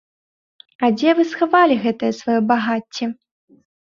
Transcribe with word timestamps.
А 0.85 0.89
дзе 0.97 1.09
вы 1.19 1.25
схавалі 1.33 1.75
гэтае 1.85 2.11
сваё 2.19 2.39
багацце? 2.53 3.05